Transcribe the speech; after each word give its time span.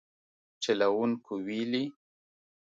چلوونکو 0.63 1.33
ویلي 1.45 1.83